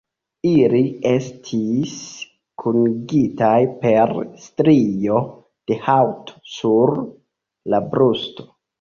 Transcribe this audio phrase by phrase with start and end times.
[0.51, 0.79] Ili
[1.09, 1.91] estis
[2.63, 3.53] kunigitaj
[3.85, 4.15] per
[4.49, 6.99] strio de haŭto sur
[7.77, 8.53] la brusto.